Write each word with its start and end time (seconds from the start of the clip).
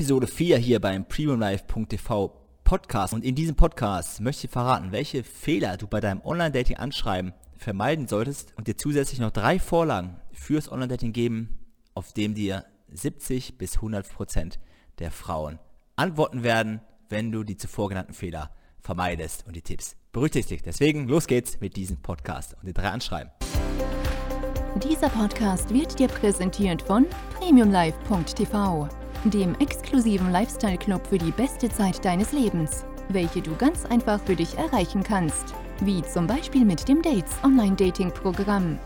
Episode 0.00 0.26
4 0.28 0.56
hier 0.56 0.80
beim 0.80 1.04
premiumlife.tv 1.04 2.32
Podcast. 2.64 3.12
Und 3.12 3.22
in 3.22 3.34
diesem 3.34 3.54
Podcast 3.54 4.18
möchte 4.22 4.46
ich 4.46 4.50
verraten, 4.50 4.92
welche 4.92 5.22
Fehler 5.22 5.76
du 5.76 5.86
bei 5.86 6.00
deinem 6.00 6.22
Online-Dating-Anschreiben 6.22 7.34
vermeiden 7.58 8.08
solltest 8.08 8.54
und 8.56 8.66
dir 8.66 8.78
zusätzlich 8.78 9.20
noch 9.20 9.30
drei 9.30 9.58
Vorlagen 9.58 10.16
fürs 10.32 10.72
Online-Dating 10.72 11.12
geben, 11.12 11.58
auf 11.92 12.14
dem 12.14 12.34
dir 12.34 12.64
70 12.90 13.58
bis 13.58 13.74
100 13.76 14.10
Prozent 14.10 14.58
der 15.00 15.10
Frauen 15.10 15.58
antworten 15.96 16.42
werden, 16.44 16.80
wenn 17.10 17.30
du 17.30 17.44
die 17.44 17.58
zuvor 17.58 17.90
genannten 17.90 18.14
Fehler 18.14 18.50
vermeidest 18.80 19.46
und 19.46 19.54
die 19.54 19.60
Tipps 19.60 19.96
berücksichtigst. 20.12 20.64
Deswegen 20.64 21.08
los 21.08 21.26
geht's 21.26 21.60
mit 21.60 21.76
diesem 21.76 22.00
Podcast 22.00 22.54
und 22.54 22.64
den 22.64 22.72
drei 22.72 22.88
Anschreiben. 22.88 23.30
Dieser 24.82 25.10
Podcast 25.10 25.74
wird 25.74 25.98
dir 25.98 26.08
präsentiert 26.08 26.80
von 26.80 27.04
premiumlife.tv, 27.38 28.88
dem 29.24 29.54
exklusiven 29.60 30.32
Lifestyle-Club 30.32 31.06
für 31.06 31.18
die 31.18 31.32
beste 31.32 31.68
Zeit 31.68 32.02
deines 32.04 32.32
Lebens, 32.32 32.84
welche 33.10 33.42
du 33.42 33.54
ganz 33.56 33.84
einfach 33.86 34.20
für 34.20 34.34
dich 34.34 34.56
erreichen 34.56 35.02
kannst, 35.02 35.54
wie 35.80 36.02
zum 36.02 36.26
Beispiel 36.26 36.64
mit 36.64 36.88
dem 36.88 37.02
Dates 37.02 37.34
Online-Dating-Programm. 37.42 38.78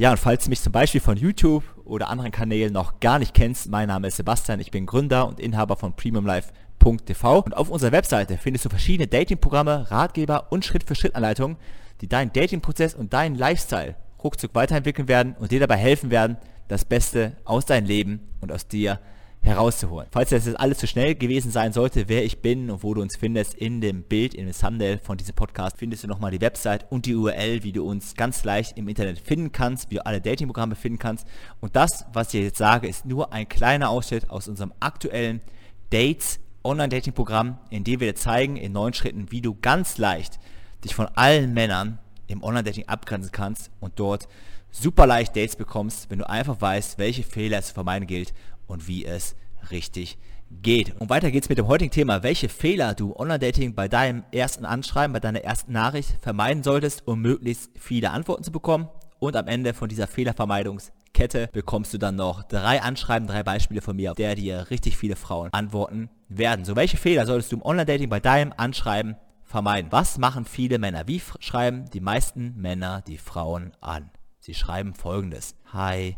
Ja, 0.00 0.12
und 0.12 0.16
falls 0.16 0.45
du 0.45 0.48
mich 0.48 0.62
zum 0.62 0.72
Beispiel 0.72 1.02
von 1.02 1.18
YouTube 1.18 1.62
oder 1.84 2.09
anderen 2.09 2.30
Kanälen 2.30 2.72
noch 2.72 3.00
gar 3.00 3.18
nicht 3.18 3.34
kennst, 3.34 3.68
mein 3.68 3.88
Name 3.88 4.09
ist 4.09 4.16
Sebastian, 4.16 4.59
ich 4.59 4.70
bin 4.70 4.86
Gründer 4.86 5.28
und 5.28 5.38
Inhaber 5.38 5.76
von 5.76 5.95
PremiumLife.tv 5.95 7.40
und 7.40 7.54
auf 7.54 7.68
unserer 7.68 7.92
Webseite 7.92 8.38
findest 8.38 8.65
du 8.65 8.71
verschiedene 8.71 9.09
Datingprogramme, 9.09 9.90
Ratgeber 9.90 10.51
und 10.52 10.65
Schritt-für-Schritt-Anleitungen, 10.65 11.59
die 12.01 12.09
deinen 12.09 12.32
Datingprozess 12.32 12.95
und 12.95 13.12
deinen 13.12 13.34
Lifestyle 13.34 13.95
ruckzuck 14.24 14.54
weiterentwickeln 14.54 15.06
werden 15.06 15.37
und 15.38 15.52
dir 15.52 15.60
dabei 15.60 15.76
helfen 15.76 16.10
werden, 16.10 16.38
das 16.68 16.87
Beste 16.87 17.37
aus 17.45 17.66
deinem 17.66 17.84
Leben 17.84 18.21
und 18.40 18.52
aus 18.52 18.68
dir 18.68 19.01
herauszuholen. 19.43 20.09
Falls 20.10 20.30
das 20.30 20.46
jetzt 20.46 20.60
alles 20.60 20.79
zu 20.79 20.87
schnell 20.87 21.15
gewesen 21.15 21.51
sein 21.51 21.73
sollte, 21.73 22.09
wer 22.09 22.24
ich 22.24 22.43
bin 22.43 22.71
und 22.71 22.83
wo 22.83 22.95
du 22.95 23.01
uns 23.01 23.16
findest, 23.16 23.55
in 23.55 23.80
dem 23.80 24.02
Bild, 24.02 24.35
in 24.35 24.46
dem 24.46 24.55
Thumbnail 24.55 24.99
von 24.99 25.16
diesem 25.16 25.35
Podcast 25.35 25.79
findest 25.79 26.05
du 26.05 26.09
nochmal 26.09 26.30
die 26.30 26.41
Website 26.41 26.87
und 26.91 27.07
die 27.07 27.15
URL, 27.15 27.63
wie 27.63 27.73
du 27.73 27.85
uns 27.85 28.15
ganz 28.15 28.45
leicht 28.45 28.77
im 28.77 28.88
Internet 28.88 29.18
finden 29.18 29.51
kannst, 29.51 29.91
wie 29.91 29.96
du 29.96 30.07
alle 30.07 30.21
Datingprogramme 30.21 30.74
finden 30.74 30.99
kannst. 30.99 31.27
Und 31.61 31.74
das, 31.74 32.05
was 32.13 32.35
ich 32.35 32.43
jetzt 32.43 32.59
sage, 32.59 32.87
ist 32.87 33.07
nur 33.07 33.33
ein 33.33 33.49
kleiner 33.49 33.88
Ausschnitt 33.88 34.29
aus 34.29 34.46
unserem 34.46 34.73
aktuellen 34.79 35.41
Dates 35.88 36.38
Online-Dating-Programm, 36.63 37.57
in 37.71 37.85
dem 37.85 38.01
wir 38.01 38.09
dir 38.13 38.18
zeigen 38.18 38.57
in 38.57 38.73
neun 38.73 38.93
Schritten, 38.93 39.30
wie 39.30 39.41
du 39.41 39.57
ganz 39.61 39.96
leicht 39.96 40.38
dich 40.85 40.95
von 40.95 41.07
allen 41.15 41.55
Männern 41.55 41.99
im 42.27 42.43
Online-Dating 42.43 42.88
abgrenzen 42.88 43.33
kannst 43.33 43.71
und 43.80 43.99
dort 43.99 44.29
super 44.71 45.07
leicht 45.07 45.35
Dates 45.35 45.57
bekommst, 45.57 46.11
wenn 46.11 46.18
du 46.18 46.29
einfach 46.29 46.61
weißt, 46.61 46.99
welche 46.99 47.23
Fehler 47.23 47.59
es 47.59 47.68
zu 47.68 47.74
vermeiden 47.74 48.07
gilt 48.07 48.33
und 48.71 48.88
wie 48.88 49.04
es 49.04 49.37
richtig 49.71 50.18
geht. 50.51 51.01
Und 51.01 51.10
weiter 51.10 51.30
geht's 51.30 51.49
mit 51.49 51.59
dem 51.59 51.68
heutigen 51.68 51.90
Thema, 51.90 52.23
welche 52.23 52.49
Fehler 52.49 52.95
du 52.95 53.15
Online-Dating 53.16 53.74
bei 53.74 53.88
deinem 53.88 54.24
ersten 54.32 54.65
Anschreiben, 54.65 55.12
bei 55.12 55.21
deiner 55.21 55.43
ersten 55.43 55.73
Nachricht 55.73 56.16
vermeiden 56.21 56.62
solltest, 56.62 57.07
um 57.07 57.21
möglichst 57.21 57.71
viele 57.79 58.10
Antworten 58.10 58.43
zu 58.43 58.52
bekommen. 58.52 58.88
Und 59.18 59.37
am 59.37 59.46
Ende 59.46 59.74
von 59.74 59.88
dieser 59.88 60.07
Fehlervermeidungskette 60.07 61.51
bekommst 61.52 61.93
du 61.93 61.99
dann 61.99 62.16
noch 62.16 62.43
drei 62.43 62.82
Anschreiben, 62.82 63.29
drei 63.29 63.43
Beispiele 63.43 63.82
von 63.82 63.96
mir, 63.96 64.12
auf 64.12 64.16
der 64.16 64.34
dir 64.34 64.71
richtig 64.71 64.97
viele 64.97 65.16
Frauen 65.16 65.53
antworten 65.53 66.09
werden. 66.28 66.65
So, 66.65 66.75
welche 66.75 66.97
Fehler 66.97 67.27
solltest 67.27 67.53
du 67.53 67.56
im 67.56 67.62
Online-Dating 67.62 68.09
bei 68.09 68.21
deinem 68.21 68.53
Anschreiben 68.56 69.16
vermeiden? 69.44 69.93
Was 69.93 70.19
machen 70.19 70.44
viele 70.44 70.78
Männer? 70.78 71.06
Wie 71.06 71.21
schreiben 71.38 71.84
die 71.91 72.00
meisten 72.00 72.55
Männer 72.56 73.03
die 73.06 73.19
Frauen 73.19 73.73
an? 73.81 74.11
Sie 74.39 74.55
schreiben 74.55 74.94
folgendes. 74.94 75.55
Hi, 75.73 76.17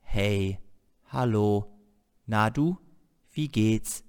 hey, 0.00 0.60
hallo, 1.10 1.73
na 2.26 2.50
du, 2.50 2.78
wie 3.32 3.48
geht's? 3.48 4.04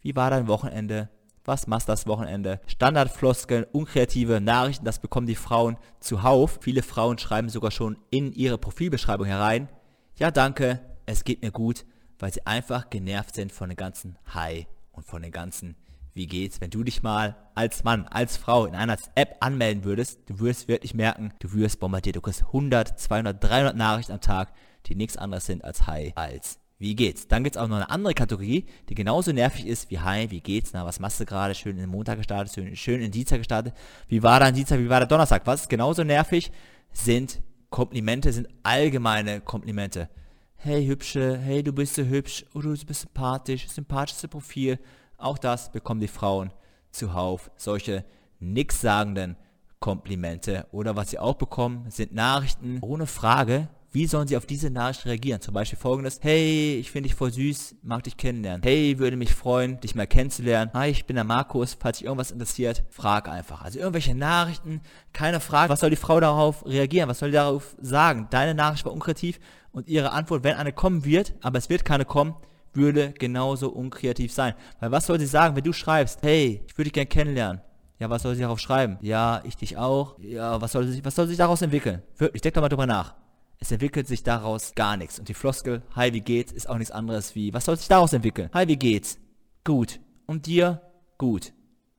Wie 0.00 0.16
war 0.16 0.30
dein 0.30 0.48
Wochenende? 0.48 1.10
Was 1.44 1.66
machst 1.66 1.88
das 1.88 2.06
Wochenende? 2.06 2.60
Standardfloskeln, 2.66 3.64
unkreative 3.72 4.40
Nachrichten, 4.40 4.84
das 4.84 5.00
bekommen 5.00 5.26
die 5.26 5.34
Frauen 5.34 5.76
zuhauf. 6.00 6.58
Viele 6.60 6.82
Frauen 6.82 7.18
schreiben 7.18 7.48
sogar 7.48 7.70
schon 7.70 7.98
in 8.10 8.32
ihre 8.32 8.58
Profilbeschreibung 8.58 9.26
herein. 9.26 9.68
Ja, 10.16 10.30
danke, 10.30 10.80
es 11.06 11.24
geht 11.24 11.42
mir 11.42 11.50
gut, 11.50 11.84
weil 12.18 12.32
sie 12.32 12.46
einfach 12.46 12.90
genervt 12.90 13.34
sind 13.34 13.52
von 13.52 13.68
den 13.68 13.76
ganzen 13.76 14.18
Hi 14.26 14.66
und 14.92 15.04
von 15.04 15.22
den 15.22 15.32
ganzen 15.32 15.76
Wie 16.14 16.26
geht's? 16.26 16.60
Wenn 16.60 16.70
du 16.70 16.84
dich 16.84 17.02
mal 17.02 17.36
als 17.54 17.84
Mann, 17.84 18.06
als 18.06 18.36
Frau 18.36 18.66
in 18.66 18.74
einer 18.74 18.96
App 19.14 19.36
anmelden 19.40 19.84
würdest, 19.84 20.20
du 20.26 20.38
wirst 20.40 20.68
wirklich 20.68 20.94
merken, 20.94 21.32
du 21.40 21.52
wirst 21.54 21.80
bombardiert. 21.80 22.16
Du 22.16 22.20
kriegst 22.20 22.42
100, 22.42 23.00
200, 23.00 23.42
300 23.42 23.76
Nachrichten 23.76 24.12
am 24.12 24.20
Tag, 24.20 24.52
die 24.86 24.94
nichts 24.94 25.16
anderes 25.16 25.46
sind 25.46 25.64
als 25.64 25.86
Hi, 25.86 26.12
als 26.14 26.58
wie 26.82 26.96
geht's? 26.96 27.28
Dann 27.28 27.44
gibt 27.44 27.54
es 27.54 27.62
auch 27.62 27.68
noch 27.68 27.76
eine 27.76 27.90
andere 27.90 28.12
Kategorie, 28.12 28.66
die 28.88 28.96
genauso 28.96 29.30
nervig 29.32 29.68
ist 29.68 29.88
wie 29.88 30.00
Hi, 30.00 30.28
wie 30.32 30.40
geht's? 30.40 30.72
Na, 30.72 30.84
was 30.84 30.98
machst 30.98 31.20
du 31.20 31.24
gerade? 31.24 31.54
Schön 31.54 31.76
in 31.76 31.82
den 31.82 31.88
Montag 31.88 32.18
gestartet, 32.18 32.52
schön, 32.52 32.74
schön 32.74 33.00
in 33.00 33.12
Dienstag 33.12 33.38
gestartet. 33.38 33.72
Wie 34.08 34.20
war 34.24 34.40
dein 34.40 34.52
Dienstag, 34.52 34.80
wie 34.80 34.88
war 34.88 34.98
der 34.98 35.06
Donnerstag? 35.06 35.46
Was 35.46 35.62
ist 35.62 35.68
genauso 35.68 36.02
nervig? 36.02 36.50
Sind 36.92 37.40
Komplimente, 37.70 38.32
sind 38.32 38.48
allgemeine 38.64 39.40
Komplimente. 39.40 40.08
Hey 40.56 40.84
Hübsche, 40.84 41.38
hey 41.38 41.62
du 41.62 41.72
bist 41.72 41.94
so 41.94 42.02
hübsch, 42.02 42.44
oh, 42.52 42.60
du 42.60 42.70
bist 42.70 43.02
sympathisch, 43.02 43.68
sympathisches 43.68 44.28
Profil. 44.28 44.80
Auch 45.18 45.38
das 45.38 45.70
bekommen 45.70 46.00
die 46.00 46.08
Frauen 46.08 46.52
zuhauf. 46.90 47.52
Solche 47.56 48.04
nichtssagenden 48.40 49.36
Komplimente. 49.78 50.66
Oder 50.72 50.96
was 50.96 51.10
sie 51.10 51.20
auch 51.20 51.36
bekommen, 51.36 51.88
sind 51.90 52.12
Nachrichten 52.12 52.78
ohne 52.80 53.06
Frage, 53.06 53.68
wie 53.92 54.06
sollen 54.06 54.26
sie 54.26 54.38
auf 54.38 54.46
diese 54.46 54.70
Nachricht 54.70 55.04
reagieren? 55.04 55.40
Zum 55.40 55.52
Beispiel 55.52 55.78
folgendes, 55.78 56.18
hey, 56.22 56.78
ich 56.80 56.90
finde 56.90 57.08
dich 57.08 57.14
voll 57.14 57.30
süß, 57.30 57.76
mag 57.82 58.02
dich 58.02 58.16
kennenlernen. 58.16 58.62
Hey, 58.62 58.98
würde 58.98 59.16
mich 59.18 59.34
freuen, 59.34 59.78
dich 59.80 59.94
mal 59.94 60.06
kennenzulernen. 60.06 60.70
Hi, 60.72 60.88
ich 60.88 61.04
bin 61.04 61.16
der 61.16 61.24
Markus, 61.24 61.76
falls 61.78 61.98
dich 61.98 62.06
irgendwas 62.06 62.30
interessiert, 62.30 62.84
frag 62.88 63.28
einfach. 63.28 63.60
Also 63.62 63.78
irgendwelche 63.78 64.14
Nachrichten, 64.14 64.80
keine 65.12 65.40
Frage, 65.40 65.70
was 65.70 65.80
soll 65.80 65.90
die 65.90 65.96
Frau 65.96 66.20
darauf 66.20 66.64
reagieren? 66.64 67.08
Was 67.08 67.18
soll 67.18 67.30
die 67.30 67.36
darauf 67.36 67.76
sagen? 67.80 68.28
Deine 68.30 68.54
Nachricht 68.54 68.86
war 68.86 68.92
unkreativ 68.92 69.38
und 69.72 69.88
ihre 69.88 70.12
Antwort, 70.12 70.42
wenn 70.42 70.56
eine 70.56 70.72
kommen 70.72 71.04
wird, 71.04 71.34
aber 71.42 71.58
es 71.58 71.68
wird 71.68 71.84
keine 71.84 72.06
kommen, 72.06 72.34
würde 72.72 73.12
genauso 73.12 73.68
unkreativ 73.68 74.32
sein. 74.32 74.54
Weil 74.80 74.90
was 74.90 75.04
soll 75.04 75.20
sie 75.20 75.26
sagen, 75.26 75.54
wenn 75.54 75.64
du 75.64 75.74
schreibst, 75.74 76.22
hey, 76.22 76.62
ich 76.66 76.78
würde 76.78 76.84
dich 76.84 76.94
gerne 76.94 77.06
kennenlernen? 77.06 77.60
Ja, 77.98 78.08
was 78.08 78.22
soll 78.22 78.34
sie 78.34 78.40
darauf 78.40 78.58
schreiben? 78.58 78.96
Ja, 79.02 79.42
ich 79.44 79.56
dich 79.56 79.76
auch. 79.76 80.18
Ja, 80.18 80.60
was 80.60 80.72
soll 80.72 80.86
sich, 80.86 81.04
was 81.04 81.14
soll 81.14 81.28
sich 81.28 81.36
daraus 81.36 81.60
entwickeln? 81.60 82.02
Wirklich, 82.16 82.40
denk 82.40 82.54
doch 82.54 82.62
mal 82.62 82.68
drüber 82.70 82.86
nach 82.86 83.21
es 83.62 83.70
entwickelt 83.70 84.08
sich 84.08 84.24
daraus 84.24 84.74
gar 84.74 84.96
nichts. 84.96 85.20
Und 85.20 85.28
die 85.28 85.34
Floskel, 85.34 85.82
hi, 85.94 86.12
wie 86.12 86.20
geht's, 86.20 86.50
ist 86.50 86.68
auch 86.68 86.78
nichts 86.78 86.90
anderes 86.90 87.36
wie, 87.36 87.54
was 87.54 87.64
soll 87.64 87.76
sich 87.76 87.86
daraus 87.86 88.12
entwickeln? 88.12 88.50
Hi, 88.52 88.66
wie 88.66 88.76
geht's? 88.76 89.20
Gut. 89.62 90.00
Und 90.26 90.46
dir? 90.46 90.82
Gut. 91.16 91.52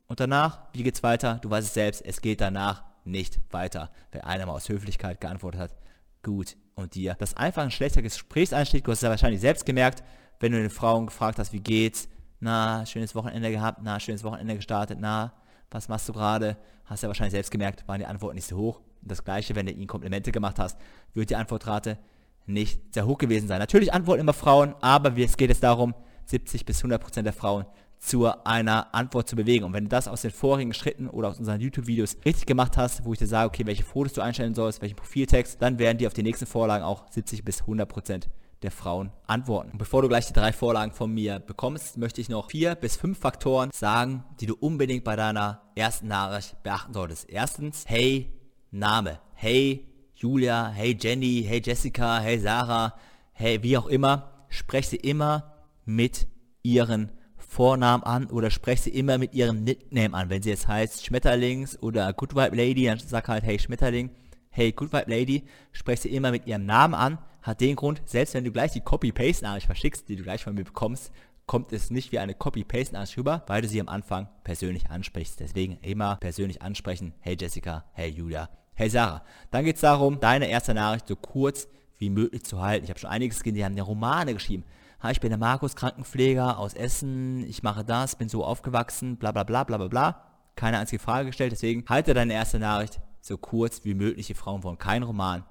Und 0.07 0.19
danach, 0.19 0.67
wie 0.73 0.83
geht's 0.83 1.03
weiter? 1.03 1.39
Du 1.41 1.49
weißt 1.49 1.65
es 1.65 1.73
selbst, 1.73 2.03
es 2.05 2.19
geht 2.19 2.41
danach 2.41 2.83
nicht 3.05 3.39
weiter. 3.49 3.91
Wenn 4.11 4.21
einer 4.21 4.45
mal 4.45 4.51
aus 4.51 4.67
Höflichkeit 4.67 5.21
geantwortet 5.21 5.61
hat, 5.61 5.75
gut. 6.21 6.57
Und 6.75 6.95
dir? 6.95 7.15
Das 7.17 7.29
ist 7.29 7.37
einfach 7.37 7.63
ein 7.63 7.71
schlechter 7.71 8.01
Gesprächseinstieg, 8.01 8.83
du 8.83 8.91
hast 8.91 8.97
es 8.97 9.03
ja 9.03 9.09
wahrscheinlich 9.09 9.39
selbst 9.39 9.65
gemerkt, 9.65 10.03
wenn 10.41 10.51
du 10.51 10.57
den 10.57 10.69
Frauen 10.69 11.05
gefragt 11.05 11.39
hast, 11.39 11.53
wie 11.53 11.61
geht's? 11.61 12.09
Na, 12.41 12.85
schönes 12.85 13.15
Wochenende 13.15 13.49
gehabt, 13.51 13.79
na, 13.83 14.01
schönes 14.01 14.25
Wochenende 14.25 14.57
gestartet, 14.57 14.97
na, 14.99 15.31
was 15.73 15.89
machst 15.89 16.07
du 16.07 16.13
gerade? 16.13 16.57
Hast 16.85 17.03
du 17.03 17.07
ja 17.07 17.09
wahrscheinlich 17.09 17.33
selbst 17.33 17.51
gemerkt, 17.51 17.87
waren 17.87 17.99
die 17.99 18.05
Antworten 18.05 18.35
nicht 18.35 18.47
so 18.47 18.57
hoch. 18.57 18.81
Das 19.01 19.23
gleiche, 19.23 19.55
wenn 19.55 19.65
du 19.65 19.71
ihnen 19.71 19.87
Komplimente 19.87 20.31
gemacht 20.31 20.59
hast, 20.59 20.79
wird 21.13 21.29
die 21.29 21.35
Antwortrate 21.35 21.97
nicht 22.45 22.93
sehr 22.93 23.05
hoch 23.05 23.17
gewesen 23.17 23.47
sein. 23.47 23.59
Natürlich 23.59 23.93
antworten 23.93 24.21
immer 24.21 24.33
Frauen, 24.33 24.75
aber 24.81 25.17
es 25.17 25.37
geht 25.37 25.49
jetzt 25.49 25.63
darum, 25.63 25.93
70 26.25 26.65
bis 26.65 26.77
100 26.79 27.01
Prozent 27.01 27.25
der 27.25 27.33
Frauen 27.33 27.65
zu 27.99 28.27
einer 28.45 28.93
Antwort 28.93 29.29
zu 29.29 29.35
bewegen. 29.35 29.63
Und 29.63 29.73
wenn 29.73 29.85
du 29.85 29.89
das 29.89 30.09
aus 30.09 30.21
den 30.21 30.31
vorigen 30.31 30.73
Schritten 30.73 31.07
oder 31.07 31.29
aus 31.29 31.39
unseren 31.39 31.61
YouTube-Videos 31.61 32.17
richtig 32.25 32.45
gemacht 32.45 32.75
hast, 32.75 33.05
wo 33.05 33.13
ich 33.13 33.19
dir 33.19 33.27
sage, 33.27 33.47
okay, 33.47 33.65
welche 33.65 33.83
Fotos 33.83 34.13
du 34.13 34.21
einstellen 34.21 34.53
sollst, 34.53 34.81
welchen 34.81 34.97
Profiltext, 34.97 35.61
dann 35.61 35.79
werden 35.79 35.97
dir 35.97 36.07
auf 36.07 36.13
die 36.13 36.23
nächsten 36.23 36.45
Vorlagen 36.45 36.83
auch 36.83 37.09
70 37.09 37.45
bis 37.45 37.61
100 37.61 37.87
Prozent 37.87 38.29
der 38.63 38.71
Frauen 38.71 39.11
antworten. 39.27 39.71
Und 39.71 39.77
bevor 39.77 40.01
du 40.01 40.07
gleich 40.07 40.27
die 40.27 40.33
drei 40.33 40.51
Vorlagen 40.51 40.91
von 40.91 41.13
mir 41.13 41.39
bekommst, 41.39 41.97
möchte 41.97 42.21
ich 42.21 42.29
noch 42.29 42.49
vier 42.49 42.75
bis 42.75 42.95
fünf 42.95 43.19
Faktoren 43.19 43.69
sagen, 43.71 44.23
die 44.39 44.45
du 44.45 44.55
unbedingt 44.55 45.03
bei 45.03 45.15
deiner 45.15 45.61
ersten 45.75 46.07
Nachricht 46.07 46.61
beachten 46.63 46.93
solltest. 46.93 47.29
Erstens, 47.29 47.85
hey, 47.87 48.31
Name. 48.73 49.19
Hey 49.35 49.87
Julia, 50.15 50.69
hey 50.69 50.97
Jenny, 50.99 51.45
hey 51.47 51.61
Jessica, 51.63 52.19
hey 52.19 52.39
Sarah, 52.39 52.95
hey 53.33 53.61
wie 53.61 53.77
auch 53.77 53.85
immer. 53.85 54.45
Sprech 54.49 54.87
sie 54.87 54.97
immer 54.97 55.53
mit 55.85 56.27
ihren 56.63 57.11
Vornamen 57.37 58.03
an 58.03 58.27
oder 58.31 58.49
sprech 58.49 58.81
sie 58.81 58.89
immer 58.89 59.19
mit 59.19 59.35
ihrem 59.35 59.63
Nickname 59.63 60.15
an. 60.15 60.31
Wenn 60.31 60.41
sie 60.41 60.49
jetzt 60.49 60.67
heißt 60.67 61.05
Schmetterlings 61.05 61.81
oder 61.83 62.13
Good 62.13 62.35
Vibe 62.35 62.55
Lady, 62.55 62.85
dann 62.85 62.97
sag 62.97 63.27
halt 63.27 63.43
hey 63.43 63.59
Schmetterling, 63.59 64.09
hey 64.49 64.71
Good 64.71 64.91
Vibe 64.91 65.11
Lady, 65.11 65.43
sprech 65.71 66.01
sie 66.01 66.09
immer 66.09 66.31
mit 66.31 66.47
ihrem 66.47 66.65
Namen 66.65 66.95
an, 66.95 67.19
hat 67.43 67.61
den 67.61 67.75
Grund, 67.75 68.01
selbst 68.05 68.33
wenn 68.33 68.45
du 68.45 68.51
gleich 68.51 68.71
die 68.71 68.81
Copy-Paste-Nachricht 68.81 69.67
verschickst, 69.67 70.07
die 70.09 70.15
du 70.15 70.23
gleich 70.23 70.43
von 70.43 70.55
mir 70.55 70.63
bekommst, 70.63 71.11
kommt 71.45 71.73
es 71.73 71.91
nicht 71.91 72.11
wie 72.13 72.19
eine 72.19 72.33
Copy-Paste-Nachricht 72.33 73.17
rüber, 73.17 73.43
weil 73.47 73.61
du 73.61 73.67
sie 73.67 73.81
am 73.81 73.89
Anfang 73.89 74.29
persönlich 74.45 74.89
ansprichst. 74.89 75.41
Deswegen 75.41 75.77
immer 75.81 76.15
persönlich 76.15 76.61
ansprechen. 76.61 77.13
Hey 77.19 77.35
Jessica, 77.39 77.83
hey 77.93 78.09
Julia, 78.09 78.49
hey 78.73 78.89
Sarah. 78.89 79.23
Dann 79.51 79.65
geht 79.65 79.75
es 79.75 79.81
darum, 79.81 80.21
deine 80.21 80.47
erste 80.47 80.73
Nachricht 80.73 81.07
so 81.07 81.17
kurz 81.17 81.67
wie 81.97 82.09
möglich 82.09 82.43
zu 82.43 82.61
halten. 82.61 82.85
Ich 82.85 82.89
habe 82.89 82.99
schon 82.99 83.09
einiges 83.09 83.39
gesehen, 83.39 83.55
die 83.55 83.65
haben 83.65 83.77
ja 83.77 83.83
Romane 83.83 84.33
geschrieben. 84.33 84.63
Hi, 85.01 85.11
ich 85.11 85.19
bin 85.19 85.29
der 85.29 85.37
Markus, 85.37 85.75
Krankenpfleger 85.75 86.57
aus 86.57 86.73
Essen, 86.73 87.45
ich 87.45 87.61
mache 87.61 87.83
das, 87.83 88.15
bin 88.15 88.29
so 88.29 88.45
aufgewachsen, 88.45 89.17
bla 89.17 89.33
bla 89.33 89.43
bla 89.43 89.65
bla 89.65 89.77
bla 89.77 89.87
bla. 89.89 90.23
Keine 90.55 90.77
einzige 90.77 91.01
Frage 91.01 91.27
gestellt, 91.27 91.51
deswegen 91.51 91.83
halte 91.89 92.13
deine 92.13 92.33
erste 92.33 92.57
Nachricht 92.57 93.01
so 93.19 93.37
kurz 93.37 93.83
wie 93.83 93.95
möglich. 93.95 94.27
Die 94.27 94.33
Frauen 94.33 94.63
wollen 94.63 94.77
keinen 94.77 95.03
Roman 95.03 95.43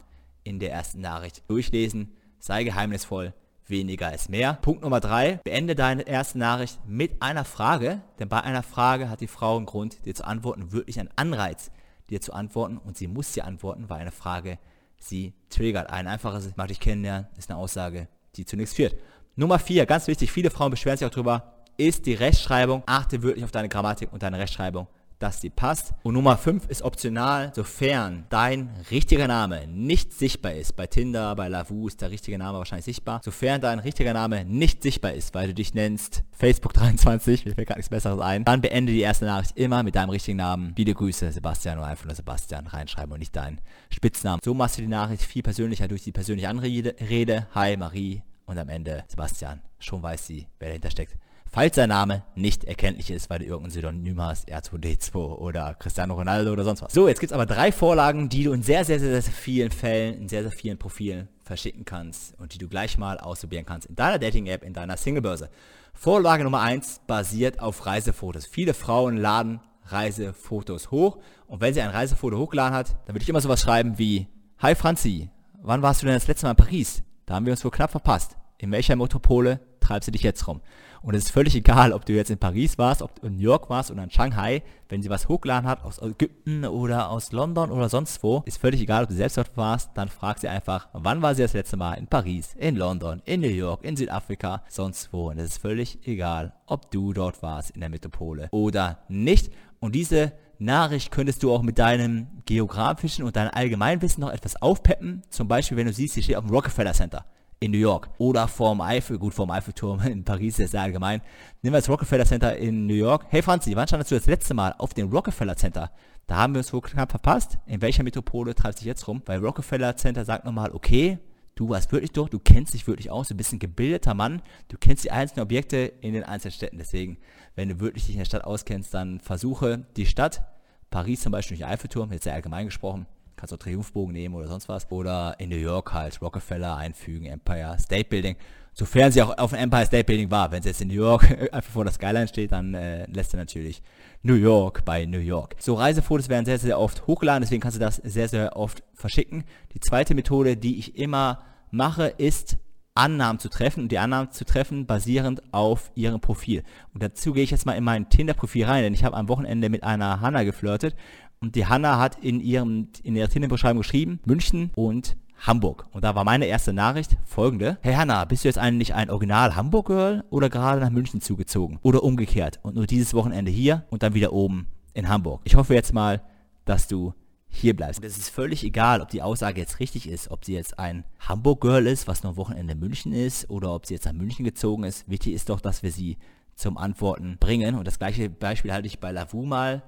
in 0.45 0.59
der 0.59 0.73
ersten 0.73 1.01
Nachricht 1.01 1.43
durchlesen. 1.49 2.13
Sei 2.39 2.65
geheimnisvoll, 2.65 3.35
weniger 3.67 4.13
ist 4.13 4.29
mehr. 4.29 4.55
Punkt 4.55 4.83
Nummer 4.83 5.01
drei, 5.01 5.41
beende 5.45 5.75
deine 5.75 6.03
erste 6.03 6.39
Nachricht 6.39 6.79
mit 6.87 7.23
einer 7.23 7.45
Frage, 7.45 8.03
denn 8.19 8.29
bei 8.29 8.41
einer 8.41 8.63
Frage 8.63 9.09
hat 9.09 9.21
die 9.21 9.29
Frau 9.29 9.57
einen 9.57 9.67
Grund, 9.67 10.05
dir 10.05 10.15
zu 10.15 10.27
antworten, 10.27 10.73
wirklich 10.73 10.99
einen 10.99 11.11
Anreiz, 11.17 11.71
dir 12.11 12.21
zu 12.21 12.33
antworten 12.33 12.79
und 12.79 12.97
sie 12.97 13.07
muss 13.07 13.33
dir 13.33 13.45
antworten, 13.45 13.89
weil 13.89 14.01
eine 14.01 14.13
Frage 14.13 14.59
sie 14.99 15.35
triggert. 15.51 15.91
Ein 15.91 16.07
einfaches, 16.07 16.47
ich 16.47 16.57
mag 16.57 16.69
dich 16.69 16.81
kennenlernen, 16.81 17.29
ist 17.37 17.51
eine 17.51 17.59
Aussage, 17.59 18.09
die 18.37 18.45
zu 18.45 18.57
nichts 18.57 18.75
führt. 18.75 18.97
Nummer 19.37 19.59
vier, 19.59 19.87
ganz 19.87 20.07
wichtig, 20.07 20.31
viele 20.31 20.51
Frauen 20.51 20.71
beschweren 20.71 20.99
sich 20.99 21.07
auch 21.07 21.13
drüber, 21.13 21.55
ist 21.77 22.07
die 22.07 22.15
Rechtschreibung. 22.15 22.83
Achte 22.87 23.23
wirklich 23.23 23.45
auf 23.45 23.51
deine 23.51 23.69
Grammatik 23.69 24.13
und 24.13 24.23
deine 24.23 24.39
Rechtschreibung 24.39 24.87
dass 25.23 25.41
sie 25.41 25.51
passt. 25.51 25.95
Und 26.03 26.15
Nummer 26.15 26.37
5 26.37 26.69
ist 26.69 26.83
optional, 26.83 27.53
sofern 27.55 28.25
dein 28.29 28.71
richtiger 28.91 29.29
Name 29.29 29.69
nicht 29.69 30.13
sichtbar 30.13 30.55
ist. 30.55 30.75
Bei 30.75 30.89
Tinder, 30.89 31.37
bei 31.37 31.49
Lavu 31.49 31.87
ist 31.87 32.01
der 32.01 32.11
richtige 32.11 32.39
Name 32.39 32.59
wahrscheinlich 32.59 32.85
sichtbar. 32.85 33.21
Sofern 33.25 33.61
dein 33.61 33.79
richtiger 33.79 34.13
Name 34.15 34.45
nicht 34.45 34.83
sichtbar 34.83 35.13
ist, 35.13 35.33
weil 35.35 35.49
du 35.49 35.55
dich 35.55 35.75
nennst 35.75 36.25
Facebook23, 36.41 37.45
mir 37.47 37.55
fällt 37.55 37.69
gar 37.69 37.77
nichts 37.77 37.89
Besseres 37.89 38.21
ein, 38.21 38.45
dann 38.45 38.61
beende 38.61 38.93
die 38.93 39.01
erste 39.01 39.25
Nachricht 39.27 39.57
immer 39.57 39.83
mit 39.85 39.95
deinem 39.95 40.11
richtigen 40.11 40.39
Namen. 40.39 40.73
Viele 40.75 40.95
Grüße, 40.95 41.31
Sebastian 41.31 41.79
oder 41.79 41.87
einfach 41.87 42.07
nur 42.07 42.15
Sebastian 42.17 42.67
reinschreiben 42.67 43.13
und 43.13 43.21
nicht 43.21 43.37
deinen 43.37 43.61
Spitznamen. 43.91 44.41
So 44.45 44.55
machst 44.55 44.79
du 44.79 44.83
die 44.83 44.89
Nachricht 44.89 45.23
viel 45.23 45.43
persönlicher 45.43 45.87
durch 45.87 46.03
die 46.03 46.13
persönliche 46.13 46.49
Anrede. 46.49 47.47
Hi 47.55 47.77
Marie 47.77 48.23
und 48.47 48.59
am 48.59 48.69
Ende 48.69 49.05
Sebastian. 49.07 49.61
Schon 49.79 50.03
weiß 50.03 50.27
sie, 50.27 50.49
wer 50.59 50.69
dahinter 50.69 50.91
steckt 50.91 51.17
falls 51.53 51.77
sein 51.77 51.91
Name 51.91 52.25
nicht 52.35 52.65
erkenntlich 52.65 53.11
ist, 53.11 53.29
weil 53.29 53.41
du 53.41 53.45
irgendein 53.45 53.71
Synonym 53.71 54.21
hast, 54.23 54.49
R2D2 54.49 55.17
oder 55.17 55.75
Cristiano 55.75 56.15
Ronaldo 56.15 56.51
oder 56.51 56.65
sonst 56.65 56.83
was. 56.83 56.93
So, 56.93 57.07
jetzt 57.07 57.21
gibt 57.21 57.31
es 57.31 57.35
aber 57.35 57.47
drei 57.47 57.71
Vorlagen, 57.71 58.31
die 58.31 58.45
du 58.45 58.53
in 58.53 58.63
sehr, 58.63 58.85
sehr, 58.85 58.99
sehr, 58.99 59.21
sehr 59.21 59.33
vielen 59.33 59.71
Fällen, 59.71 60.15
in 60.15 60.29
sehr, 60.29 60.43
sehr 60.43 60.51
vielen 60.51 60.79
Profilen 60.79 61.29
verschicken 61.45 61.85
kannst 61.85 62.39
und 62.41 62.55
die 62.55 62.59
du 62.59 62.69
gleich 62.69 62.97
mal 62.97 63.19
ausprobieren 63.19 63.67
kannst 63.67 63.87
in 63.87 63.95
deiner 63.95 64.19
Dating-App, 64.19 64.65
in 64.65 64.73
deiner 64.73 64.97
Singlebörse. 64.97 65.51
Vorlage 65.93 66.43
Nummer 66.43 66.61
eins 66.61 67.03
basiert 67.07 67.61
auf 67.61 67.85
Reisefotos. 67.85 68.47
Viele 68.47 68.73
Frauen 68.73 69.19
laden 69.19 69.61
Reisefotos 69.85 70.91
hoch 70.91 71.19
und 71.47 71.61
wenn 71.61 71.75
sie 71.75 71.83
ein 71.83 71.91
Reisefoto 71.91 72.39
hochgeladen 72.39 72.75
hat, 72.75 72.97
dann 73.05 73.15
würde 73.15 73.25
ich 73.25 73.29
immer 73.29 73.41
sowas 73.43 73.61
schreiben 73.61 73.99
wie 73.99 74.27
Hi 74.61 74.75
Franzi, 74.75 75.29
wann 75.61 75.83
warst 75.83 76.01
du 76.01 76.07
denn 76.07 76.15
das 76.15 76.29
letzte 76.29 76.47
Mal 76.47 76.53
in 76.53 76.57
Paris? 76.57 77.03
Da 77.27 77.35
haben 77.35 77.45
wir 77.45 77.53
uns 77.53 77.65
wohl 77.65 77.71
knapp 77.71 77.91
verpasst. 77.91 78.37
In 78.59 78.71
welcher 78.71 78.97
Metropole 78.97 79.61
treibst 79.83 80.09
du 80.09 80.13
dich 80.13 80.23
jetzt 80.23 80.47
rum? 80.47 80.61
Und 81.03 81.15
es 81.15 81.25
ist 81.25 81.31
völlig 81.31 81.55
egal, 81.57 81.93
ob 81.93 82.07
du 82.07 82.13
jetzt 82.13 82.31
in 82.31 82.39
Paris 82.39 82.79
warst, 82.79 83.03
ob 83.03 83.21
du 83.21 83.27
in 83.27 83.37
New 83.37 83.43
York 83.43 83.69
warst 83.69 83.91
oder 83.91 84.05
in 84.05 84.11
Shanghai, 84.11 84.63
wenn 84.89 85.03
sie 85.03 85.11
was 85.11 85.29
hochgeladen 85.29 85.69
hat 85.69 85.85
aus 85.85 86.01
Ägypten 86.01 86.65
oder 86.65 87.11
aus 87.11 87.33
London 87.33 87.73
oder 87.73 87.89
sonst 87.89 88.23
wo, 88.23 88.43
ist 88.47 88.59
völlig 88.59 88.81
egal, 88.81 89.03
ob 89.03 89.09
du 89.09 89.17
selbst 89.17 89.37
dort 89.37 89.57
warst, 89.57 89.91
dann 89.95 90.09
frag 90.09 90.39
sie 90.39 90.49
einfach, 90.49 90.89
wann 90.93 91.21
war 91.21 91.35
sie 91.35 91.43
das 91.43 91.55
letzte 91.55 91.77
Mal 91.77 91.95
in 91.95 92.07
Paris, 92.07 92.55
in 92.57 92.77
London, 92.77 93.21
in 93.25 93.41
New 93.41 93.49
York, 93.49 93.85
in 93.85 93.97
Südafrika, 93.97 94.63
sonst 94.69 95.13
wo. 95.13 95.31
Und 95.31 95.39
es 95.39 95.53
ist 95.53 95.59
völlig 95.59 96.07
egal, 96.07 96.55
ob 96.67 96.91
du 96.93 97.13
dort 97.13 97.43
warst 97.43 97.71
in 97.71 97.81
der 97.81 97.91
Metropole 97.91 98.49
oder 98.53 98.99
nicht. 99.09 99.53
Und 99.81 99.97
diese 99.97 100.33
Nachricht 100.61 101.11
könntest 101.11 101.43
du 101.43 101.53
auch 101.53 101.63
mit 101.63 101.81
deinem 101.81 102.29
geografischen 102.47 103.25
und 103.25 103.35
deinem 103.35 103.51
Allgemeinwissen 103.53 104.21
noch 104.21 104.31
etwas 104.31 104.61
aufpeppen. 104.63 105.23
Zum 105.29 105.49
Beispiel, 105.49 105.77
wenn 105.77 105.89
du 105.89 105.93
siehst, 105.93 106.15
sie 106.15 106.23
steht 106.23 106.37
auf 106.37 106.45
dem 106.45 106.55
Rockefeller 106.55 106.93
Center 106.93 107.25
in 107.63 107.71
New 107.71 107.79
York 107.79 108.11
oder 108.19 108.49
vorm 108.49 108.81
Eiffel, 108.81 109.19
gut 109.19 109.35
vorm 109.35 109.51
Eiffelturm 109.51 110.01
in 110.07 110.25
Paris 110.25 110.59
ist 110.59 110.73
sehr 110.73 110.83
allgemein. 110.83 111.21
Nehmen 111.63 111.75
wir 111.75 111.81
das 111.81 111.89
Rockefeller 111.89 112.27
Center 112.27 112.57
in 112.57 112.87
New 112.87 112.95
York. 112.95 113.27
Hey 113.29 113.41
Franzi, 113.41 113.77
wann 113.77 113.87
standest 113.87 114.11
du 114.11 114.17
das 114.17 114.27
letzte 114.27 114.53
Mal 114.53 114.75
auf 114.79 114.95
dem 114.95 115.09
Rockefeller 115.11 115.57
Center? 115.57 115.93
Da 116.27 116.37
haben 116.39 116.55
wir 116.55 116.59
uns 116.59 116.73
wohl 116.73 116.81
knapp 116.81 117.11
verpasst. 117.11 117.59
In 117.67 117.81
welcher 117.81 118.03
Metropole 118.03 118.55
treibst 118.55 118.81
du 118.81 118.83
dich 118.83 118.89
jetzt 118.89 119.07
rum? 119.07 119.23
Weil 119.27 119.39
Rockefeller 119.39 119.97
Center 119.97 120.25
sagt 120.25 120.45
nochmal, 120.45 120.73
okay, 120.73 121.19
du 121.55 121.69
warst 121.69 121.93
wirklich 121.93 122.11
durch, 122.11 122.31
du 122.31 122.41
kennst 122.41 122.75
dich 122.75 122.87
wirklich 122.89 123.11
aus, 123.11 123.29
du 123.29 123.37
bist 123.37 123.53
ein 123.53 123.61
gebildeter 123.61 124.15
Mann, 124.15 124.43
du 124.69 124.77
kennst 124.77 125.05
die 125.05 125.13
einzelnen 125.13 125.45
Objekte 125.45 125.93
in 126.01 126.15
den 126.15 126.25
einzelnen 126.25 126.53
Städten. 126.53 126.79
Deswegen, 126.79 127.19
wenn 127.55 127.69
du 127.69 127.79
wirklich 127.79 128.07
dich 128.07 128.15
in 128.15 128.19
der 128.21 128.27
Stadt 128.27 128.45
auskennst, 128.45 128.93
dann 128.93 129.21
versuche 129.21 129.87
die 129.97 130.07
Stadt, 130.07 130.43
Paris 130.91 131.21
zum 131.21 131.31
Beispiel 131.31 131.57
durch 131.57 131.67
den 131.67 131.73
Eiffelturm, 131.73 132.13
jetzt 132.13 132.25
sehr 132.25 132.35
allgemein 132.35 132.67
gesprochen, 132.67 133.07
kannst 133.37 133.53
auch 133.55 133.59
Triumphbogen 133.59 134.13
nehmen 134.13 134.35
oder 134.35 134.49
sonst 134.49 134.69
was. 134.69 134.91
Oder 134.91 135.37
in 135.39 135.49
New 135.49 135.57
York 135.57 135.93
halt 135.93 136.21
Rockefeller 136.21 136.77
einfügen, 136.77 137.27
Empire 137.27 137.77
State 137.79 138.09
Building. 138.09 138.37
Sofern 138.75 139.13
sie 139.13 139.21
auch 139.21 139.37
auf 139.37 139.51
dem 139.51 139.59
Empire 139.59 139.85
State 139.85 140.05
Building 140.05 140.31
war. 140.31 140.51
Wenn 140.51 140.63
sie 140.63 140.71
jetzt 140.71 140.81
in 140.81 140.89
New 140.89 140.95
York 140.95 141.25
einfach 141.53 141.73
vor 141.73 141.85
der 141.85 141.93
Skyline 141.93 142.29
steht, 142.29 142.53
dann 142.53 142.75
äh, 142.75 143.07
lässt 143.13 143.35
er 143.35 143.39
natürlich 143.39 143.83
New 144.23 144.35
York 144.35 144.85
bei 144.85 145.05
New 145.05 145.19
York. 145.19 145.57
So 145.59 145.75
Reisefotos 145.75 146.29
werden 146.29 146.47
sehr, 146.47 146.59
sehr 146.59 146.79
oft 146.79 147.07
hochgeladen, 147.07 147.43
deswegen 147.43 147.61
kannst 147.61 147.77
du 147.77 147.81
das 147.81 147.97
sehr, 147.97 148.29
sehr 148.29 148.57
oft 148.57 148.83
verschicken. 148.95 149.45
Die 149.75 149.81
zweite 149.81 150.15
Methode, 150.15 150.57
die 150.57 150.79
ich 150.79 150.97
immer 150.97 151.43
mache, 151.71 152.07
ist 152.07 152.57
Annahmen 152.95 153.39
zu 153.39 153.49
treffen 153.49 153.85
und 153.85 153.93
die 153.93 153.99
Annahmen 153.99 154.31
zu 154.33 154.45
treffen 154.45 154.87
basierend 154.87 155.43
auf 155.53 155.91
ihrem 155.95 156.21
Profil. 156.21 156.63
Und 156.93 157.03
dazu 157.03 157.33
gehe 157.33 157.43
ich 157.43 157.51
jetzt 157.51 157.65
mal 157.65 157.73
in 157.73 157.85
mein 157.85 158.11
Tinder-Profil 158.11 158.67
rein, 158.67 158.83
denn 158.83 158.95
ich 158.95 159.05
habe 159.05 159.17
am 159.17 159.29
Wochenende 159.29 159.71
mit 159.71 159.83
einer 159.83 160.21
Hanna 160.21 160.45
geflirtet 160.45 160.95
und 161.43 161.57
die 161.57 161.67
Hanna 161.67 161.99
hat 161.99 162.17
in 162.23 162.41
ihrem, 162.41 162.89
in 163.03 163.17
ihrer 163.17 163.29
Tinder-Beschreibung 163.29 163.83
geschrieben, 163.83 164.21
München 164.25 164.71
und 164.77 165.17
Hamburg. 165.41 165.87
Und 165.91 166.05
da 166.05 166.15
war 166.15 166.23
meine 166.23 166.47
erste 166.47 166.73
Nachricht 166.73 167.17
folgende. 167.25 167.79
Hey 167.83 167.95
Hanna, 167.95 168.25
bist 168.25 168.45
du 168.45 168.49
jetzt 168.49 168.59
eigentlich 168.59 168.95
ein 168.95 169.11
Original 169.11 169.57
Hamburg-Girl 169.57 170.25
oder 170.31 170.49
gerade 170.49 170.81
nach 170.81 170.91
München 170.91 171.21
zugezogen? 171.21 171.81
Oder 171.83 172.05
umgekehrt 172.05 172.61
und 172.63 172.77
nur 172.77 172.87
dieses 172.87 173.13
Wochenende 173.13 173.51
hier 173.51 173.85
und 173.91 174.05
dann 174.05 174.15
wieder 174.15 174.33
oben 174.33 174.69
in 174.95 175.09
Hamburg. 175.09 175.41
Ich 175.43 175.57
hoffe 175.57 175.75
jetzt 175.75 175.93
mal, 175.93 176.23
dass 176.65 176.87
du 176.87 177.13
hier 177.49 177.75
bleibst. 177.75 177.99
Und 178.01 178.07
es 178.07 178.17
ist 178.17 178.31
völlig 178.31 178.63
egal, 178.63 179.01
ob 179.01 179.09
die 179.09 179.21
Aussage 179.21 179.61
jetzt 179.61 179.81
richtig 179.81 180.09
ist, 180.09 180.31
ob 180.31 180.45
sie 180.45 180.55
jetzt 180.55 180.79
ein 180.79 181.05
Hamburg-Girl 181.19 181.89
ist, 181.89 182.07
was 182.07 182.23
nur 182.23 182.37
Wochenende 182.37 182.75
in 182.75 182.79
München 182.79 183.13
ist, 183.13 183.51
oder 183.51 183.75
ob 183.75 183.87
sie 183.87 183.95
jetzt 183.95 184.07
nach 184.07 184.13
München 184.13 184.45
gezogen 184.45 184.85
ist. 184.85 185.11
Wichtig 185.11 185.35
ist 185.35 185.49
doch, 185.49 185.61
dass 185.61 185.83
wir 185.83 185.91
sie 185.91 186.19
zum 186.55 186.79
Antworten 186.79 187.37
bringen. 187.41 187.75
Und 187.75 187.89
das 187.89 187.99
gleiche 187.99 188.31
Beispiel 188.31 188.73
halte 188.73 188.87
ich 188.87 189.01
bei 189.01 189.11
Lavu 189.11 189.45
mal 189.45 189.83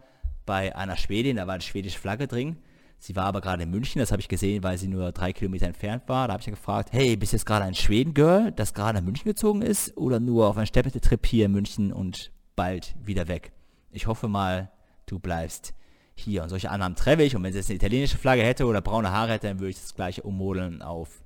bei 0.47 0.75
einer 0.77 0.97
Schwedin, 0.97 1.37
da 1.37 1.47
war 1.47 1.55
eine 1.55 1.63
schwedische 1.63 1.99
Flagge 1.99 2.27
drin. 2.27 2.57
Sie 2.99 3.17
war 3.17 3.27
aber 3.27 3.41
gerade 3.41 3.65
in 3.65 3.71
München, 3.71 3.99
das 3.99 4.13
habe 4.13 4.23
ich 4.23 4.29
gesehen, 4.29 4.63
weil 4.63 4.79
sie 4.79 4.89
nur 4.89 5.13
drei 5.13 5.33
Kilometer 5.33 5.67
entfernt 5.67 6.05
war. 6.07 6.27
Da 6.27 6.33
habe 6.33 6.41
ich 6.41 6.47
ja 6.47 6.53
gefragt, 6.53 6.91
hey, 6.93 7.17
bist 7.17 7.33
du 7.33 7.37
jetzt 7.37 7.45
gerade 7.45 7.65
ein 7.65 7.75
Schweden-Girl, 7.75 8.53
das 8.53 8.73
gerade 8.73 8.99
nach 8.99 9.05
München 9.05 9.27
gezogen 9.27 9.63
ist 9.63 9.97
oder 9.97 10.21
nur 10.21 10.49
auf 10.49 10.57
einen 10.57 10.67
Städtetrip 10.67 11.27
hier 11.27 11.47
in 11.47 11.53
München 11.53 11.93
und 11.93 12.33
bald 12.57 12.95
wieder 13.03 13.29
weg? 13.29 13.53
Ich 13.91 14.07
hoffe 14.07 14.27
mal, 14.29 14.71
du 15.07 15.19
bleibst 15.19 15.75
hier. 16.15 16.43
Und 16.43 16.49
solche 16.49 16.71
Annahmen 16.71 16.97
treffe 16.97 17.23
ich. 17.25 17.37
Und 17.37 17.43
wenn 17.43 17.53
sie 17.53 17.59
jetzt 17.59 17.69
eine 17.69 17.77
italienische 17.77 18.17
Flagge 18.17 18.43
hätte 18.43 18.67
oder 18.67 18.81
braune 18.81 19.11
Haare 19.11 19.33
hätte, 19.33 19.49
dann 19.49 19.61
würde 19.61 19.71
ich 19.71 19.81
das 19.81 19.95
gleiche 19.95 20.23
ummodeln 20.23 20.81
auf 20.81 21.23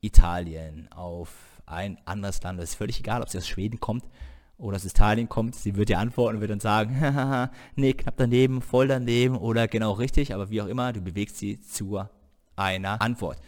Italien, 0.00 0.90
auf 0.92 1.30
ein 1.64 1.98
anderes 2.04 2.42
Land. 2.42 2.58
Das 2.58 2.70
ist 2.70 2.76
völlig 2.76 3.00
egal, 3.00 3.22
ob 3.22 3.30
sie 3.30 3.38
aus 3.38 3.48
Schweden 3.48 3.80
kommt 3.80 4.04
oder 4.62 4.76
aus 4.76 4.84
Italien 4.84 5.28
kommt, 5.28 5.56
sie 5.56 5.76
wird 5.76 5.88
dir 5.88 5.98
antworten 5.98 6.36
und 6.36 6.40
wird 6.40 6.52
dann 6.52 6.60
sagen, 6.60 7.50
nee, 7.76 7.92
knapp 7.92 8.14
daneben, 8.16 8.62
voll 8.62 8.88
daneben 8.88 9.36
oder 9.36 9.68
genau 9.68 9.92
richtig, 9.92 10.34
aber 10.34 10.50
wie 10.50 10.62
auch 10.62 10.66
immer, 10.66 10.92
du 10.92 11.00
bewegst 11.00 11.38
sie 11.38 11.60
zu 11.60 12.00
einer 12.56 13.02
Antwort. 13.02 13.38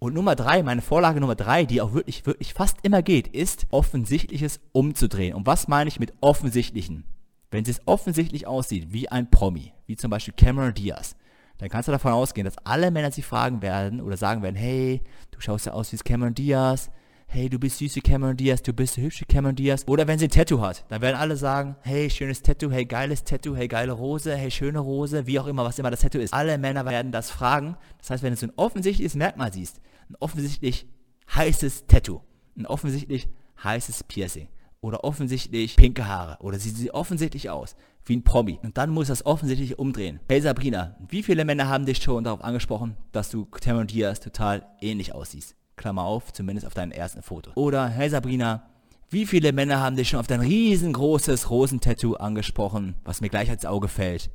Und 0.00 0.14
Nummer 0.14 0.34
drei, 0.34 0.62
meine 0.62 0.82
Vorlage 0.82 1.20
Nummer 1.20 1.36
drei, 1.36 1.64
die 1.64 1.80
auch 1.80 1.94
wirklich, 1.94 2.26
wirklich 2.26 2.52
fast 2.52 2.78
immer 2.82 3.02
geht, 3.02 3.28
ist 3.28 3.66
Offensichtliches 3.70 4.60
umzudrehen. 4.72 5.34
Und 5.34 5.46
was 5.46 5.68
meine 5.68 5.88
ich 5.88 6.00
mit 6.00 6.12
Offensichtlichen? 6.20 7.04
Wenn 7.50 7.64
es 7.64 7.80
offensichtlich 7.86 8.46
aussieht 8.46 8.92
wie 8.92 9.08
ein 9.08 9.30
Promi, 9.30 9.72
wie 9.86 9.96
zum 9.96 10.10
Beispiel 10.10 10.34
Cameron 10.36 10.74
Diaz, 10.74 11.14
dann 11.58 11.68
kannst 11.68 11.86
du 11.86 11.92
davon 11.92 12.12
ausgehen, 12.12 12.44
dass 12.44 12.58
alle 12.66 12.90
Männer 12.90 13.12
sie 13.12 13.22
fragen 13.22 13.62
werden 13.62 14.00
oder 14.00 14.16
sagen 14.16 14.42
werden, 14.42 14.56
hey, 14.56 15.02
du 15.30 15.40
schaust 15.40 15.66
ja 15.66 15.72
aus 15.72 15.92
wie 15.92 15.96
Cameron 15.98 16.34
Diaz, 16.34 16.90
hey, 17.34 17.48
du 17.48 17.58
bist 17.58 17.78
süße 17.78 18.00
Cameron 18.00 18.36
Diaz, 18.36 18.62
du 18.62 18.72
bist 18.72 18.96
hübsche 18.96 19.24
Cameron 19.26 19.56
Diaz. 19.56 19.82
Oder 19.88 20.06
wenn 20.06 20.20
sie 20.20 20.26
ein 20.26 20.30
Tattoo 20.30 20.60
hat, 20.60 20.84
dann 20.88 21.02
werden 21.02 21.16
alle 21.16 21.36
sagen, 21.36 21.74
hey, 21.80 22.08
schönes 22.08 22.42
Tattoo, 22.42 22.70
hey, 22.70 22.84
geiles 22.84 23.24
Tattoo, 23.24 23.56
hey, 23.56 23.66
geile 23.66 23.90
Rose, 23.90 24.36
hey, 24.36 24.52
schöne 24.52 24.78
Rose, 24.78 25.26
wie 25.26 25.40
auch 25.40 25.48
immer, 25.48 25.64
was 25.64 25.80
immer 25.80 25.90
das 25.90 26.02
Tattoo 26.02 26.20
ist. 26.20 26.32
Alle 26.32 26.58
Männer 26.58 26.84
werden 26.84 27.10
das 27.10 27.30
fragen. 27.30 27.76
Das 27.98 28.10
heißt, 28.10 28.22
wenn 28.22 28.32
du 28.32 28.36
so 28.36 28.46
ein 28.46 28.52
offensichtliches 28.54 29.16
Merkmal 29.16 29.52
siehst, 29.52 29.80
ein 30.08 30.14
offensichtlich 30.20 30.86
heißes 31.34 31.88
Tattoo, 31.88 32.20
ein 32.56 32.66
offensichtlich 32.66 33.28
heißes 33.64 34.04
Piercing 34.04 34.46
oder 34.80 35.02
offensichtlich 35.02 35.74
pinke 35.74 36.06
Haare 36.06 36.36
oder 36.40 36.60
sieht 36.60 36.76
sie 36.76 36.94
offensichtlich 36.94 37.50
aus 37.50 37.74
wie 38.04 38.14
ein 38.14 38.22
Promi. 38.22 38.60
Und 38.62 38.78
dann 38.78 38.90
muss 38.90 39.08
das 39.08 39.26
offensichtlich 39.26 39.76
umdrehen. 39.80 40.20
Hey 40.28 40.40
Sabrina, 40.40 40.96
wie 41.08 41.24
viele 41.24 41.44
Männer 41.44 41.68
haben 41.68 41.84
dich 41.84 41.98
schon 41.98 42.22
darauf 42.22 42.44
angesprochen, 42.44 42.96
dass 43.10 43.28
du 43.28 43.44
Cameron 43.46 43.88
Diaz 43.88 44.20
total 44.20 44.64
ähnlich 44.80 45.12
aussiehst? 45.12 45.56
Klammer 45.76 46.04
auf, 46.04 46.32
zumindest 46.32 46.66
auf 46.66 46.74
deinen 46.74 46.92
ersten 46.92 47.22
Foto. 47.22 47.50
Oder, 47.54 47.88
hey 47.88 48.08
Sabrina, 48.08 48.66
wie 49.10 49.26
viele 49.26 49.52
Männer 49.52 49.80
haben 49.80 49.96
dich 49.96 50.08
schon 50.08 50.20
auf 50.20 50.26
dein 50.26 50.40
riesengroßes 50.40 51.50
Rosentattoo 51.50 52.14
angesprochen, 52.14 52.96
was 53.04 53.20
mir 53.20 53.28
gleich 53.28 53.48
ins 53.48 53.66
Auge 53.66 53.88
fällt? 53.88 54.30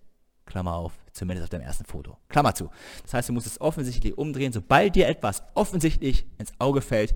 Klammer 0.45 0.73
auf, 0.73 0.93
zumindest 1.13 1.43
auf 1.43 1.49
deinem 1.49 1.65
ersten 1.65 1.85
Foto. 1.85 2.17
Klammer 2.27 2.55
zu. 2.55 2.69
Das 3.03 3.13
heißt, 3.13 3.29
du 3.29 3.33
musst 3.33 3.47
es 3.47 3.61
offensichtlich 3.61 4.17
umdrehen. 4.17 4.51
Sobald 4.51 4.95
dir 4.95 5.07
etwas 5.07 5.43
offensichtlich 5.53 6.25
ins 6.37 6.53
Auge 6.59 6.81
fällt, 6.81 7.15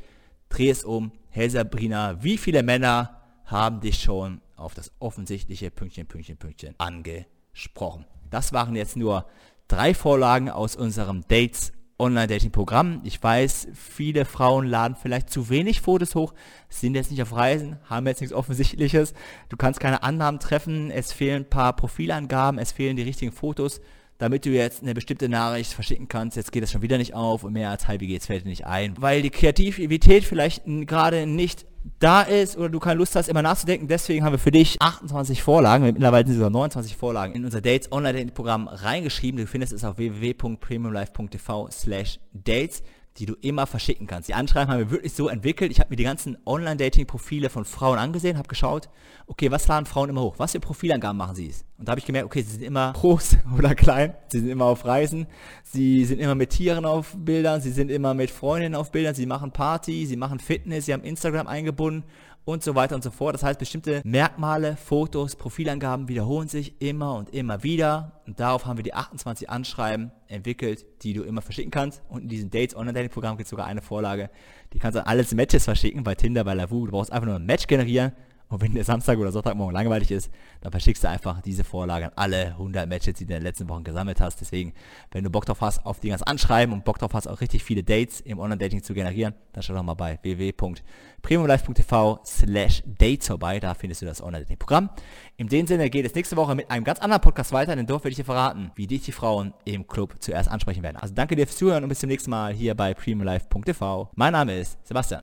dreh 0.49 0.69
es 0.69 0.83
um. 0.83 1.11
Hey 1.29 1.49
Sabrina, 1.49 2.23
wie 2.23 2.37
viele 2.37 2.63
Männer 2.63 3.21
haben 3.45 3.81
dich 3.81 4.01
schon 4.01 4.41
auf 4.55 4.73
das 4.73 4.91
offensichtliche 4.99 5.71
Pünktchen, 5.71 6.05
Pünktchen, 6.07 6.37
Pünktchen 6.37 6.75
angesprochen? 6.77 8.05
Das 8.29 8.53
waren 8.53 8.75
jetzt 8.75 8.95
nur 8.95 9.25
drei 9.67 9.93
Vorlagen 9.93 10.49
aus 10.49 10.75
unserem 10.75 11.27
Dates 11.27 11.71
Online-Dating-Programm. 11.99 13.01
Ich 13.03 13.21
weiß, 13.21 13.67
viele 13.73 14.25
Frauen 14.25 14.67
laden 14.67 14.97
vielleicht 14.99 15.29
zu 15.29 15.49
wenig 15.49 15.81
Fotos 15.81 16.15
hoch, 16.15 16.33
sind 16.69 16.95
jetzt 16.95 17.11
nicht 17.11 17.21
auf 17.21 17.35
Reisen, 17.35 17.77
haben 17.85 18.07
jetzt 18.07 18.21
nichts 18.21 18.35
Offensichtliches. 18.35 19.13
Du 19.49 19.57
kannst 19.57 19.79
keine 19.79 20.03
Annahmen 20.03 20.39
treffen, 20.39 20.91
es 20.91 21.13
fehlen 21.13 21.43
ein 21.43 21.49
paar 21.49 21.75
Profilangaben, 21.75 22.59
es 22.59 22.71
fehlen 22.71 22.95
die 22.95 23.03
richtigen 23.03 23.31
Fotos, 23.31 23.79
damit 24.17 24.45
du 24.45 24.49
jetzt 24.49 24.81
eine 24.81 24.93
bestimmte 24.93 25.29
Nachricht 25.29 25.73
verschicken 25.73 26.07
kannst. 26.07 26.37
Jetzt 26.37 26.51
geht 26.51 26.63
das 26.63 26.71
schon 26.71 26.81
wieder 26.81 26.97
nicht 26.97 27.13
auf 27.13 27.43
und 27.43 27.53
mehr 27.53 27.69
als 27.69 27.87
halb 27.87 28.01
geht's 28.01 28.27
fällt 28.27 28.45
dir 28.45 28.49
nicht 28.49 28.65
ein, 28.65 28.95
weil 28.99 29.21
die 29.21 29.29
Kreativität 29.29 30.23
vielleicht 30.23 30.63
gerade 30.65 31.25
nicht 31.27 31.65
da 31.99 32.21
ist 32.21 32.57
oder 32.57 32.69
du 32.69 32.79
keine 32.79 32.97
Lust 32.97 33.15
hast, 33.15 33.27
immer 33.27 33.41
nachzudenken. 33.41 33.87
Deswegen 33.87 34.23
haben 34.23 34.33
wir 34.33 34.39
für 34.39 34.51
dich 34.51 34.81
28 34.81 35.41
Vorlagen, 35.43 35.85
mittlerweile 35.85 36.25
sind 36.25 36.35
sogar 36.35 36.49
29 36.49 36.95
Vorlagen, 36.95 37.33
in 37.33 37.45
unser 37.45 37.61
Dates 37.61 37.91
Online-Dating-Programm 37.91 38.67
reingeschrieben. 38.67 39.39
Du 39.39 39.47
findest 39.47 39.73
es 39.73 39.83
auf 39.83 39.97
www.premiumlife.tv 39.97 41.69
slash 41.71 42.19
dates 42.33 42.83
die 43.17 43.25
du 43.25 43.35
immer 43.41 43.67
verschicken 43.67 44.07
kannst. 44.07 44.27
Die 44.29 44.33
Anschreiben 44.33 44.71
haben 44.71 44.79
wir 44.79 44.91
wirklich 44.91 45.13
so 45.13 45.27
entwickelt. 45.27 45.71
Ich 45.71 45.79
habe 45.79 45.91
mir 45.91 45.97
die 45.97 46.03
ganzen 46.03 46.37
Online-Dating-Profile 46.45 47.49
von 47.49 47.65
Frauen 47.65 47.99
angesehen, 47.99 48.37
habe 48.37 48.47
geschaut, 48.47 48.89
okay, 49.27 49.51
was 49.51 49.67
laden 49.67 49.85
Frauen 49.85 50.09
immer 50.09 50.21
hoch? 50.21 50.35
Was 50.37 50.53
für 50.53 50.59
Profilangaben 50.59 51.17
machen 51.17 51.35
sie? 51.35 51.53
Und 51.83 51.87
da 51.89 51.91
habe 51.91 51.99
ich 51.99 52.05
gemerkt, 52.05 52.27
okay, 52.27 52.41
sie 52.41 52.51
sind 52.53 52.63
immer 52.63 52.93
groß 52.95 53.39
oder 53.57 53.75
klein, 53.75 54.13
sie 54.29 54.39
sind 54.39 54.47
immer 54.47 54.63
auf 54.63 54.85
Reisen, 54.85 55.27
sie 55.63 56.05
sind 56.05 56.21
immer 56.21 56.33
mit 56.33 56.51
Tieren 56.51 56.85
auf 56.85 57.13
Bildern, 57.17 57.59
sie 57.59 57.71
sind 57.71 57.91
immer 57.91 58.13
mit 58.13 58.31
Freundinnen 58.31 58.73
auf 58.73 58.89
Bildern, 58.93 59.15
sie 59.15 59.25
machen 59.25 59.51
Party, 59.51 60.05
sie 60.05 60.15
machen 60.15 60.39
Fitness, 60.39 60.85
sie 60.85 60.93
haben 60.93 61.03
Instagram 61.03 61.45
eingebunden 61.45 62.05
und 62.45 62.63
so 62.63 62.73
weiter 62.75 62.95
und 62.95 63.03
so 63.03 63.11
fort. 63.11 63.33
Das 63.33 63.43
heißt, 63.43 63.59
bestimmte 63.59 64.01
Merkmale, 64.05 64.77
Fotos, 64.77 65.35
Profilangaben 65.35 66.07
wiederholen 66.07 66.47
sich 66.47 66.81
immer 66.81 67.15
und 67.15 67.31
immer 67.31 67.63
wieder. 67.63 68.21
Und 68.27 68.39
darauf 68.39 68.65
haben 68.65 68.77
wir 68.77 68.83
die 68.85 68.93
28 68.93 69.49
Anschreiben 69.49 70.13
entwickelt, 70.29 70.85
die 71.03 71.11
du 71.13 71.23
immer 71.23 71.41
verschicken 71.41 71.71
kannst. 71.71 72.01
Und 72.07 72.21
in 72.21 72.29
diesem 72.29 72.49
Dates 72.49 72.77
Online-Dating-Programm 72.77 73.35
gibt 73.35 73.47
es 73.47 73.49
sogar 73.49 73.65
eine 73.65 73.81
Vorlage, 73.81 74.29
die 74.71 74.79
kannst 74.79 74.97
du 74.97 75.05
alles 75.05 75.33
Matches 75.33 75.65
verschicken 75.65 76.05
bei 76.05 76.15
Tinder, 76.15 76.45
bei 76.45 76.53
Lavu. 76.53 76.85
Du 76.85 76.93
brauchst 76.93 77.11
einfach 77.11 77.27
nur 77.27 77.35
ein 77.35 77.45
Match 77.45 77.67
generieren 77.67 78.13
und 78.49 78.61
wenn 78.61 78.73
der 78.73 78.83
Samstag 78.83 79.17
oder 79.17 79.31
Sonntagmorgen 79.31 79.73
langweilig 79.73 80.11
ist, 80.11 80.29
dann 80.61 80.71
verschickst 80.71 81.03
du 81.03 81.09
einfach 81.09 81.41
diese 81.41 81.63
Vorlage 81.63 82.05
an 82.05 82.11
alle 82.15 82.47
100 82.49 82.87
Matches, 82.87 83.15
die 83.15 83.25
du 83.25 83.33
in 83.33 83.39
den 83.39 83.43
letzten 83.43 83.67
Wochen 83.67 83.83
gesammelt 83.83 84.21
hast. 84.21 84.41
Deswegen, 84.41 84.73
wenn 85.11 85.23
du 85.23 85.29
Bock 85.29 85.45
drauf 85.45 85.61
hast, 85.61 85.85
auf 85.85 85.99
die 85.99 86.09
ganzen 86.09 86.25
Anschreiben 86.25 86.73
und 86.73 86.85
Bock 86.85 86.99
drauf 86.99 87.13
hast, 87.13 87.27
auch 87.27 87.41
richtig 87.41 87.63
viele 87.63 87.83
Dates 87.83 88.21
im 88.21 88.39
Online-Dating 88.39 88.83
zu 88.83 88.93
generieren, 88.93 89.33
dann 89.53 89.63
schau 89.63 89.73
doch 89.73 89.83
mal 89.83 89.95
bei 89.95 90.19
www.premiumlife.tv 90.21 92.19
slash 92.25 92.83
dates 92.85 93.27
vorbei. 93.27 93.59
Da 93.59 93.73
findest 93.73 94.01
du 94.01 94.05
das 94.05 94.21
Online-Dating-Programm. 94.21 94.89
In 95.37 95.47
dem 95.47 95.67
Sinne 95.67 95.89
geht 95.89 96.05
es 96.05 96.13
nächste 96.13 96.35
Woche 96.35 96.55
mit 96.55 96.69
einem 96.69 96.83
ganz 96.83 96.99
anderen 96.99 97.21
Podcast 97.21 97.51
weiter, 97.53 97.75
denn 97.75 97.87
dort 97.87 98.03
werde 98.03 98.11
ich 98.11 98.17
dir 98.17 98.25
verraten, 98.25 98.71
wie 98.75 98.87
dich 98.87 99.03
die 99.03 99.11
Frauen 99.11 99.53
im 99.65 99.87
Club 99.87 100.15
zuerst 100.19 100.49
ansprechen 100.49 100.83
werden. 100.83 100.97
Also 100.97 101.13
danke 101.13 101.35
dir 101.35 101.47
fürs 101.47 101.57
Zuhören 101.57 101.83
und 101.83 101.89
bis 101.89 101.99
zum 101.99 102.09
nächsten 102.09 102.29
Mal 102.29 102.53
hier 102.53 102.75
bei 102.75 102.93
premiumlife.tv. 102.93 104.09
Mein 104.15 104.33
Name 104.33 104.57
ist 104.57 104.77
Sebastian. 104.87 105.21